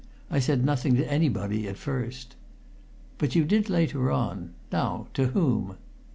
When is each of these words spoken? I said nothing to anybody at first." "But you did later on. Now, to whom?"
I 0.31 0.39
said 0.39 0.65
nothing 0.65 0.95
to 0.95 1.07
anybody 1.07 1.67
at 1.67 1.77
first." 1.77 2.35
"But 3.19 3.35
you 3.35 3.45
did 3.45 3.69
later 3.69 4.09
on. 4.09 4.55
Now, 4.71 5.05
to 5.13 5.27
whom?" 5.27 5.75